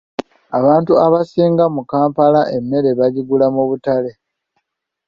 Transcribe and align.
Abantu 0.59 0.91
abasinga 1.05 1.65
mu 1.75 1.81
Kampala 1.91 2.41
emmere 2.57 2.89
bagigula 2.99 3.45
mu 3.55 3.63
butale. 3.69 4.11